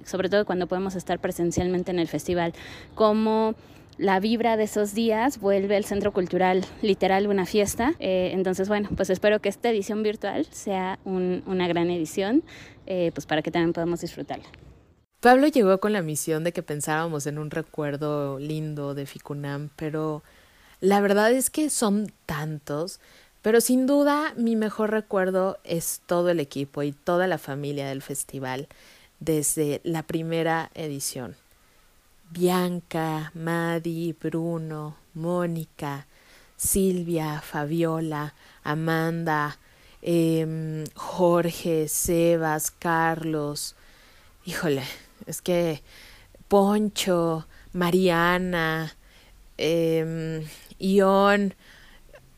sobre 0.04 0.30
todo 0.30 0.46
cuando 0.46 0.68
podemos 0.68 0.96
estar 0.96 1.18
presencialmente 1.18 1.92
en 1.92 1.98
el 1.98 2.08
festival, 2.08 2.54
como 2.94 3.56
la 3.98 4.20
vibra 4.20 4.58
de 4.58 4.64
esos 4.64 4.94
días 4.94 5.40
vuelve 5.40 5.78
el 5.78 5.86
centro 5.86 6.12
cultural 6.12 6.66
literal 6.82 7.28
una 7.28 7.46
fiesta. 7.46 7.96
Eh, 8.00 8.32
entonces, 8.34 8.68
bueno, 8.68 8.90
pues 8.96 9.10
espero 9.10 9.40
que 9.40 9.50
esta 9.50 9.70
edición 9.70 10.04
virtual 10.04 10.46
sea 10.52 11.00
una 11.04 11.68
gran 11.68 11.90
edición, 11.90 12.44
eh, 12.86 13.12
pues 13.14 13.26
para 13.26 13.42
que 13.42 13.52
también 13.52 13.74
podamos 13.74 14.02
disfrutarla. 14.02 14.46
Pablo 15.20 15.48
llegó 15.48 15.80
con 15.80 15.94
la 15.94 16.04
misión 16.04 16.44
de 16.44 16.54
que 16.54 16.62
pensáramos 16.62 17.26
en 17.26 17.40
un 17.40 17.50
recuerdo 17.50 18.38
lindo 18.38 18.94
de 18.94 19.08
Ficunam, 19.08 19.70
pero 19.76 20.22
la 20.80 21.02
verdad 21.02 21.32
es 21.32 21.50
que 21.50 21.70
son 21.70 22.14
tantos. 22.26 23.00
Pero 23.42 23.62
sin 23.62 23.88
duda 23.88 24.34
mi 24.36 24.56
mejor 24.56 24.92
recuerdo 24.92 25.58
es 25.64 26.02
todo 26.06 26.30
el 26.30 26.40
equipo 26.40 26.84
y 26.84 26.92
toda 26.92 27.28
la 27.28 27.38
familia 27.38 27.88
del 27.88 28.02
festival 28.02 28.68
desde 29.20 29.82
la 29.84 30.04
primera 30.04 30.70
edición. 30.76 31.36
Bianca, 32.30 33.32
Madi, 33.34 34.14
Bruno, 34.14 34.96
Mónica, 35.14 36.08
Silvia, 36.56 37.42
Fabiola, 37.42 38.34
Amanda, 38.64 39.58
em, 40.02 40.84
Jorge, 40.96 41.88
Sebas, 41.88 42.72
Carlos. 42.72 43.76
Híjole, 44.46 44.84
es 45.26 45.42
que 45.42 45.82
Poncho, 46.48 47.48
Mariana, 47.74 48.96
eh, 49.58 50.46
Ion. 50.80 51.54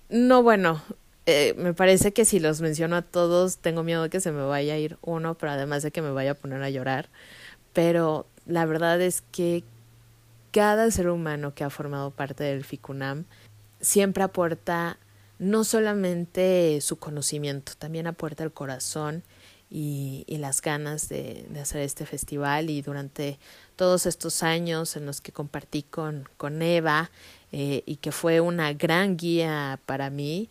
No, 0.10 0.42
bueno, 0.44 0.82
eh, 1.26 1.54
me 1.58 1.74
parece 1.74 2.12
que 2.14 2.26
si 2.26 2.40
los 2.40 2.62
menciono 2.62 2.96
a 2.96 3.02
todos, 3.04 3.60
tengo 3.60 3.84
miedo 3.84 4.04
de 4.04 4.10
que 4.10 4.20
se 4.20 4.32
me 4.32 4.44
vaya 4.44 4.74
a 4.74 4.78
ir 4.78 4.98
uno, 5.02 5.36
pero 5.36 5.52
además 5.52 5.84
de 5.84 5.92
que 5.92 6.02
me 6.02 6.12
vaya 6.12 6.32
a 6.32 6.36
poner 6.36 6.64
a 6.64 6.70
llorar. 6.72 7.10
Pero 7.74 8.26
la 8.48 8.66
verdad 8.66 9.00
es 9.02 9.22
que 9.32 9.64
cada 10.52 10.90
ser 10.92 11.10
humano 11.10 11.54
que 11.54 11.64
ha 11.64 11.70
formado 11.70 12.12
parte 12.12 12.44
del 12.44 12.64
FICUNAM 12.64 13.26
siempre 13.82 14.24
aporta 14.24 14.98
no 15.38 15.64
solamente 15.64 16.80
su 16.82 16.98
conocimiento, 16.98 17.74
también 17.78 18.08
aporta 18.08 18.44
el 18.44 18.52
corazón 18.52 19.24
y, 19.70 20.26
las 20.28 20.62
ganas 20.62 21.10
de, 21.10 21.48
hacer 21.62 21.82
este 21.82 22.06
festival 22.06 22.70
y 22.70 22.82
durante 22.82 23.40
todos 23.76 24.06
estos 24.06 24.44
años 24.44 24.96
en 24.96 25.06
los 25.06 25.22
que 25.22 25.32
compartí 25.32 25.84
con, 25.84 26.28
con 26.38 26.62
Eva 26.62 27.12
eh, 27.52 27.84
y 27.86 27.98
que 27.98 28.12
fue 28.12 28.42
una 28.42 28.74
gran 28.74 29.16
guía 29.16 29.80
para 29.86 30.10
mí, 30.10 30.50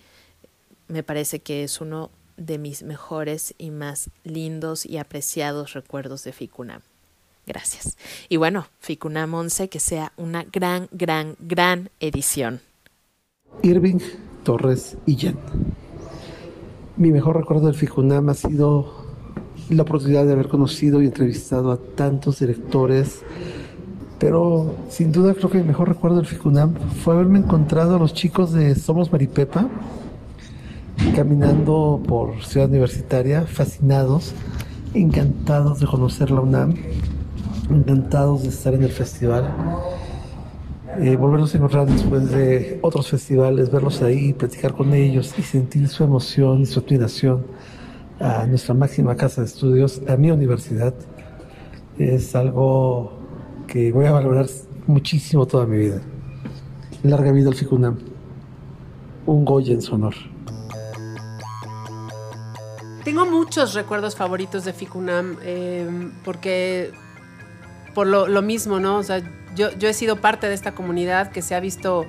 me 0.86 1.02
parece 1.02 1.40
que 1.40 1.64
es 1.64 1.80
uno 1.80 2.10
de 2.36 2.58
mis 2.58 2.82
mejores 2.82 3.54
y 3.58 3.70
más 3.70 4.10
lindos 4.24 4.86
y 4.86 4.96
apreciados 4.98 5.74
recuerdos 5.74 6.24
de 6.24 6.32
FICUNAM. 6.32 6.82
Gracias. 7.48 7.96
Y 8.28 8.36
bueno, 8.36 8.66
Ficunam 8.78 9.32
11, 9.32 9.70
que 9.70 9.80
sea 9.80 10.12
una 10.18 10.44
gran, 10.44 10.86
gran, 10.92 11.34
gran 11.40 11.88
edición. 11.98 12.60
Irving 13.62 14.00
Torres 14.44 14.98
Jen. 15.06 15.38
Mi 16.98 17.10
mejor 17.10 17.38
recuerdo 17.38 17.66
del 17.66 17.74
Ficunam 17.74 18.28
ha 18.28 18.34
sido 18.34 19.06
la 19.70 19.82
oportunidad 19.82 20.26
de 20.26 20.32
haber 20.32 20.48
conocido 20.48 21.00
y 21.00 21.06
entrevistado 21.06 21.72
a 21.72 21.78
tantos 21.78 22.40
directores, 22.40 23.22
pero 24.18 24.76
sin 24.90 25.10
duda 25.10 25.32
creo 25.32 25.48
que 25.48 25.58
mi 25.58 25.64
mejor 25.64 25.88
recuerdo 25.88 26.18
del 26.18 26.26
Ficunam 26.26 26.74
fue 27.02 27.14
haberme 27.14 27.38
encontrado 27.38 27.96
a 27.96 27.98
los 27.98 28.12
chicos 28.12 28.52
de 28.52 28.74
Somos 28.74 29.10
Maripepa 29.10 29.70
caminando 31.14 32.02
por 32.06 32.44
Ciudad 32.44 32.68
Universitaria, 32.68 33.42
fascinados, 33.46 34.34
encantados 34.94 35.80
de 35.80 35.86
conocer 35.86 36.30
la 36.30 36.40
UNAM 36.40 36.74
encantados 37.70 38.42
de 38.42 38.48
estar 38.48 38.74
en 38.74 38.82
el 38.82 38.90
festival. 38.90 39.54
eh, 41.00 41.14
volvernos 41.16 41.54
a 41.54 41.58
encontrar 41.58 41.86
después 41.86 42.30
de 42.30 42.80
otros 42.82 43.08
festivales, 43.08 43.70
verlos 43.70 44.02
ahí, 44.02 44.32
platicar 44.32 44.74
con 44.74 44.92
ellos 44.94 45.32
y 45.38 45.42
sentir 45.42 45.86
su 45.88 46.02
emoción 46.02 46.62
y 46.62 46.66
su 46.66 46.80
admiración 46.80 47.46
a 48.20 48.46
nuestra 48.46 48.74
máxima 48.74 49.14
casa 49.14 49.42
de 49.42 49.46
estudios, 49.46 50.02
a 50.08 50.16
mi 50.16 50.30
universidad, 50.30 50.94
es 51.98 52.34
algo 52.34 53.12
que 53.66 53.92
voy 53.92 54.06
a 54.06 54.12
valorar 54.12 54.46
muchísimo 54.86 55.46
toda 55.46 55.66
mi 55.66 55.78
vida. 55.78 56.00
Larga 57.02 57.30
vida 57.32 57.48
al 57.48 57.54
FICUNAM. 57.54 57.98
Un 59.26 59.44
Goya 59.44 59.74
en 59.74 59.82
su 59.82 59.94
honor. 59.94 60.14
Tengo 63.04 63.24
muchos 63.26 63.74
recuerdos 63.74 64.16
favoritos 64.16 64.64
de 64.64 64.72
FICUNAM 64.72 65.36
eh, 65.42 66.10
porque 66.24 66.90
por 67.98 68.06
lo, 68.06 68.42
mismo, 68.42 68.78
¿no? 68.78 68.98
O 68.98 69.02
sea, 69.02 69.22
yo, 69.56 69.76
yo 69.76 69.88
he 69.88 69.92
sido 69.92 70.20
parte 70.20 70.48
de 70.48 70.54
esta 70.54 70.70
comunidad 70.70 71.32
que 71.32 71.42
se 71.42 71.56
ha 71.56 71.58
visto 71.58 72.06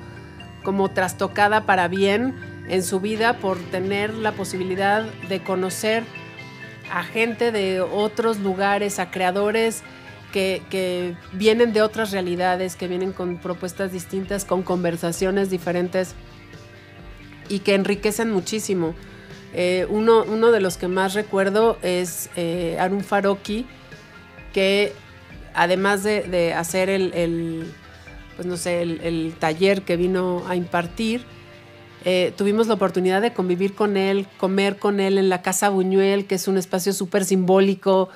como 0.63 0.91
trastocada 0.91 1.65
para 1.65 1.87
bien 1.87 2.35
en 2.67 2.83
su 2.83 2.99
vida 2.99 3.39
por 3.39 3.57
tener 3.57 4.13
la 4.13 4.33
posibilidad 4.33 5.01
de 5.29 5.41
conocer 5.41 6.03
a 6.93 7.01
gente 7.01 7.51
de 7.51 7.81
otros 7.81 8.37
lugares, 8.37 8.99
a 8.99 9.09
creadores 9.09 9.81
que, 10.31 10.61
que, 10.69 11.15
vienen 11.33 11.73
de 11.73 11.81
otras 11.81 12.11
realidades, 12.11 12.75
que 12.75 12.87
vienen 12.87 13.11
con 13.11 13.37
propuestas 13.37 13.91
distintas, 13.91 14.45
con 14.45 14.61
conversaciones 14.61 15.49
diferentes 15.49 16.13
y 17.47 17.61
que 17.61 17.73
enriquecen 17.73 18.29
muchísimo. 18.29 18.93
Eh, 19.55 19.87
uno, 19.89 20.23
uno, 20.23 20.51
de 20.51 20.61
los 20.61 20.77
que 20.77 20.87
más 20.87 21.15
recuerdo 21.15 21.79
es 21.81 22.29
eh, 22.35 22.77
Arun 22.79 23.03
Faroki, 23.03 23.65
que 24.53 24.93
además 25.59 26.03
de, 26.03 26.53
hacer 26.53 26.89
el, 26.89 27.73
pues 28.37 28.47
no 28.47 28.55
sé, 28.55 28.81
el, 28.81 29.35
taller 29.37 29.81
que 29.81 29.97
vino 29.97 30.43
a 30.47 30.55
impartir, 30.55 31.25
eh, 32.05 32.31
tuvimos 32.37 32.67
la 32.67 32.75
oportunidad 32.75 33.21
de 33.21 33.33
convivir 33.33 33.75
con 33.75 33.97
él, 33.97 34.25
comer 34.37 34.77
con 34.77 35.01
él 35.01 35.17
en 35.17 35.27
la 35.27 35.41
Casa 35.41 35.67
Buñuel, 35.67 36.27
que 36.27 36.35
es 36.35 36.47
un 36.47 36.57
espacio 36.57 36.93
súper 36.93 37.25
simbólico 37.25 38.07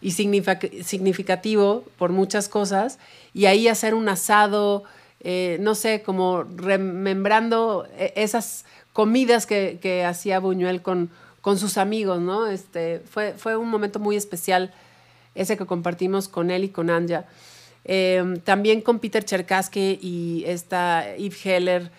y 0.00 0.12
significativo 0.12 1.84
por 1.98 2.12
muchas 2.12 2.48
cosas, 2.48 2.98
y 3.34 3.44
ahí 3.44 3.68
hacer 3.68 3.94
un 3.94 4.08
asado, 4.08 4.84
eh, 5.20 5.58
no 5.60 5.74
sé, 5.74 6.00
como 6.00 6.44
remembrando 6.44 7.86
e-, 7.98 8.14
esas 8.16 8.64
comidas 8.94 9.44
que, 9.44 9.78
que 9.82 10.02
hacía 10.06 10.40
Buñuel 10.40 10.80
con, 10.80 11.10
con, 11.42 11.58
sus 11.58 11.76
amigos, 11.76 12.22
¿no? 12.22 12.46
Este, 12.46 13.02
fue, 13.10 13.34
fue 13.36 13.54
un 13.54 13.68
momento 13.68 13.98
muy 13.98 14.16
especial 14.16 14.72
ese 15.36 15.56
que 15.56 15.66
compartimos 15.66 16.28
con 16.28 16.50
él 16.50 16.64
y 16.64 16.68
con 16.70 16.90
Anja. 16.90 17.26
Eh, 17.84 18.40
también 18.42 18.80
con 18.80 18.98
Peter 18.98 19.24
Cherkassky 19.24 20.00
y 20.02 20.44
esta 20.46 21.08
Eve 21.14 21.36
Heller 21.44 21.90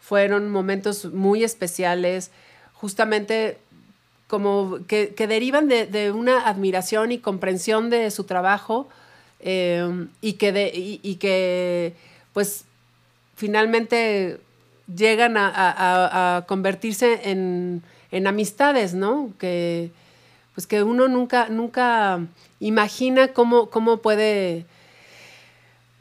fueron 0.00 0.50
momentos 0.50 1.04
muy 1.06 1.44
especiales, 1.44 2.32
justamente 2.72 3.58
como 4.26 4.80
que, 4.88 5.14
derivan 5.16 5.68
de, 5.68 6.12
una 6.12 6.48
admiración 6.48 7.12
y 7.12 7.18
comprensión 7.18 7.90
de 7.90 8.10
su 8.10 8.24
trabajo 8.24 8.88
eh, 9.40 10.06
y, 10.20 10.34
que 10.34 10.50
de, 10.50 10.72
y, 10.74 11.14
que 11.16 11.94
pues 12.32 12.64
finalmente 13.36 14.40
llegan 14.92 15.36
a, 15.36 15.48
a, 15.48 16.36
a 16.36 16.46
convertirse 16.46 17.30
en, 17.30 17.82
en, 18.10 18.26
amistades, 18.26 18.94
¿no? 18.94 19.30
Que, 19.38 19.90
pues 20.56 20.66
que 20.66 20.82
uno 20.82 21.06
nunca, 21.06 21.50
nunca 21.50 22.18
imagina 22.60 23.28
cómo, 23.28 23.68
cómo 23.68 23.98
puede 23.98 24.64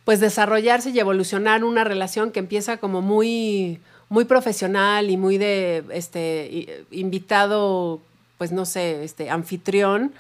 pues 0.05 0.21
desarrollarse 0.21 0.91
y 0.91 1.00
evolucionar 1.00 1.65
una 1.65 1.83
relación 1.83 2.31
que 2.31 2.39
empieza 2.39 2.77
como 2.77 3.01
muy, 3.01 3.81
muy 4.07 4.24
profesional 4.24 5.09
y 5.09 5.17
muy 5.17 5.38
de 5.38 5.83
este 5.91 6.85
invitado, 6.89 8.00
pues 8.37 8.53
no 8.53 8.65
sé, 8.65 9.03
este 9.03 9.29
anfitrión, 9.29 10.13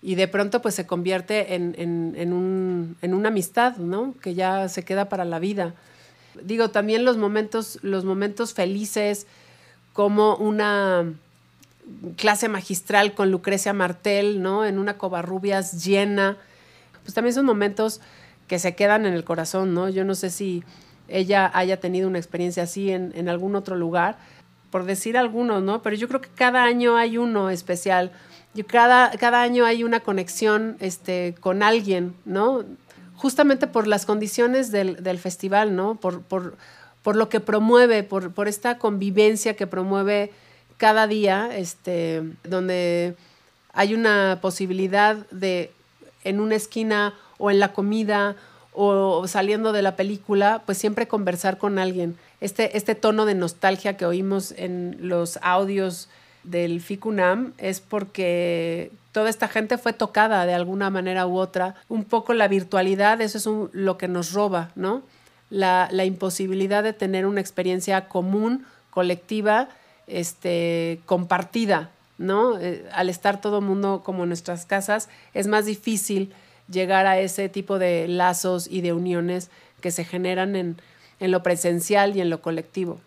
y 0.00 0.14
de 0.14 0.28
pronto 0.28 0.62
pues 0.62 0.76
se 0.76 0.86
convierte 0.86 1.56
en, 1.56 1.74
en, 1.76 2.32
un, 2.32 2.96
en 3.02 3.14
una 3.14 3.30
amistad, 3.30 3.78
¿no? 3.78 4.14
Que 4.22 4.34
ya 4.34 4.68
se 4.68 4.84
queda 4.84 5.08
para 5.08 5.24
la 5.24 5.40
vida. 5.40 5.74
Digo, 6.40 6.70
también 6.70 7.04
los 7.04 7.16
momentos, 7.16 7.80
los 7.82 8.04
momentos 8.04 8.54
felices, 8.54 9.26
como 9.92 10.36
una 10.36 11.14
clase 12.16 12.48
magistral 12.48 13.14
con 13.14 13.30
Lucrecia 13.30 13.72
Martel, 13.72 14.42
¿no? 14.42 14.64
En 14.64 14.78
una 14.78 14.98
Covarrubias 14.98 15.84
llena. 15.84 16.36
Pues 17.02 17.14
también 17.14 17.34
son 17.34 17.46
momentos 17.46 18.00
que 18.48 18.58
se 18.58 18.74
quedan 18.74 19.06
en 19.06 19.14
el 19.14 19.24
corazón, 19.24 19.74
¿no? 19.74 19.88
Yo 19.88 20.04
no 20.04 20.14
sé 20.14 20.30
si 20.30 20.64
ella 21.08 21.50
haya 21.54 21.78
tenido 21.78 22.08
una 22.08 22.18
experiencia 22.18 22.64
así 22.64 22.90
en, 22.90 23.12
en 23.14 23.28
algún 23.28 23.54
otro 23.54 23.76
lugar, 23.76 24.18
por 24.70 24.84
decir 24.84 25.16
algunos, 25.16 25.62
¿no? 25.62 25.82
Pero 25.82 25.96
yo 25.96 26.08
creo 26.08 26.20
que 26.20 26.28
cada 26.28 26.64
año 26.64 26.96
hay 26.96 27.18
uno 27.18 27.50
especial. 27.50 28.12
Yo 28.54 28.66
cada, 28.66 29.10
cada 29.12 29.42
año 29.42 29.64
hay 29.64 29.84
una 29.84 30.00
conexión 30.00 30.76
este, 30.80 31.34
con 31.40 31.62
alguien, 31.62 32.14
¿no? 32.24 32.64
Justamente 33.14 33.66
por 33.66 33.86
las 33.86 34.06
condiciones 34.06 34.72
del, 34.72 35.02
del 35.02 35.18
festival, 35.18 35.76
¿no? 35.76 35.94
Por, 35.96 36.22
por, 36.22 36.56
por, 37.02 37.16
lo 37.16 37.28
que 37.28 37.40
promueve, 37.40 38.02
por, 38.02 38.32
por 38.32 38.48
esta 38.48 38.78
convivencia 38.78 39.54
que 39.56 39.66
promueve 39.66 40.32
cada 40.76 41.06
día, 41.06 41.50
este, 41.56 42.22
donde 42.44 43.16
hay 43.72 43.94
una 43.94 44.38
posibilidad 44.40 45.16
de 45.30 45.70
en 46.24 46.40
una 46.40 46.56
esquina 46.56 47.14
o 47.38 47.50
en 47.50 47.60
la 47.60 47.72
comida 47.72 48.36
o 48.72 49.26
saliendo 49.26 49.72
de 49.72 49.80
la 49.80 49.96
película, 49.96 50.62
pues 50.66 50.76
siempre 50.76 51.08
conversar 51.08 51.56
con 51.56 51.78
alguien. 51.78 52.16
Este, 52.40 52.76
este 52.76 52.94
tono 52.94 53.24
de 53.24 53.34
nostalgia 53.34 53.96
que 53.96 54.04
oímos 54.04 54.52
en 54.52 54.96
los 55.00 55.38
audios 55.40 56.08
del 56.42 56.80
FICUNAM 56.80 57.54
es 57.58 57.80
porque 57.80 58.90
toda 59.12 59.30
esta 59.30 59.48
gente 59.48 59.78
fue 59.78 59.94
tocada 59.94 60.44
de 60.44 60.54
alguna 60.54 60.90
manera 60.90 61.26
u 61.26 61.38
otra. 61.38 61.74
Un 61.88 62.04
poco 62.04 62.34
la 62.34 62.48
virtualidad, 62.48 63.20
eso 63.22 63.38
es 63.38 63.46
un, 63.46 63.70
lo 63.72 63.96
que 63.96 64.08
nos 64.08 64.32
roba, 64.32 64.70
¿no? 64.74 65.02
La, 65.48 65.88
la, 65.90 66.04
imposibilidad 66.04 66.82
de 66.82 66.92
tener 66.92 67.24
una 67.24 67.40
experiencia 67.40 68.08
común, 68.08 68.66
colectiva, 68.90 69.68
este, 70.06 71.00
compartida, 71.06 71.90
¿no? 72.18 72.58
Eh, 72.58 72.86
al 72.92 73.08
estar 73.08 73.40
todo 73.40 73.60
mundo 73.60 74.02
como 74.04 74.22
en 74.22 74.30
nuestras 74.30 74.66
casas, 74.66 75.08
es 75.34 75.46
más 75.46 75.66
difícil 75.66 76.32
llegar 76.70 77.06
a 77.06 77.18
ese 77.18 77.48
tipo 77.48 77.78
de 77.78 78.08
lazos 78.08 78.66
y 78.70 78.80
de 78.80 78.92
uniones 78.92 79.50
que 79.80 79.90
se 79.90 80.04
generan 80.04 80.56
en, 80.56 80.76
en 81.20 81.30
lo 81.30 81.42
presencial 81.42 82.16
y 82.16 82.20
en 82.20 82.30
lo 82.30 82.42
colectivo. 82.42 83.00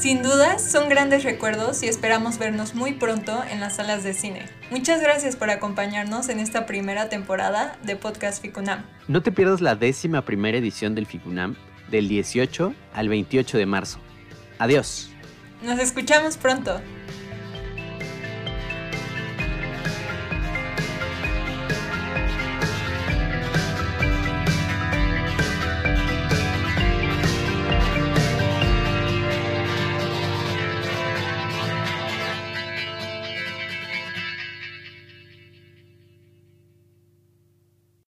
Sin 0.00 0.22
dudas, 0.22 0.64
son 0.64 0.88
grandes 0.88 1.24
recuerdos 1.24 1.82
y 1.82 1.86
esperamos 1.86 2.38
vernos 2.38 2.74
muy 2.74 2.94
pronto 2.94 3.44
en 3.50 3.60
las 3.60 3.76
salas 3.76 4.02
de 4.02 4.14
cine. 4.14 4.46
Muchas 4.70 5.02
gracias 5.02 5.36
por 5.36 5.50
acompañarnos 5.50 6.30
en 6.30 6.40
esta 6.40 6.64
primera 6.64 7.10
temporada 7.10 7.78
de 7.82 7.96
Podcast 7.96 8.40
Ficunam. 8.40 8.82
No 9.08 9.22
te 9.22 9.30
pierdas 9.30 9.60
la 9.60 9.74
décima 9.74 10.24
primera 10.24 10.56
edición 10.56 10.94
del 10.94 11.04
Ficunam 11.04 11.54
del 11.90 12.08
18 12.08 12.74
al 12.94 13.10
28 13.10 13.58
de 13.58 13.66
marzo. 13.66 13.98
Adiós. 14.58 15.10
Nos 15.62 15.78
escuchamos 15.78 16.38
pronto. 16.38 16.80